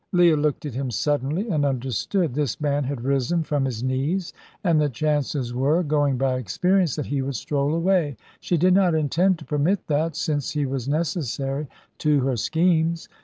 [0.11, 2.33] Leah looked at him suddenly and understood.
[2.33, 7.05] This man had risen from his knees, and the chances were going by experience that
[7.05, 8.17] he would stroll away.
[8.39, 11.67] She did not intend to permit that, since he was necessary
[11.99, 13.09] to her schemes.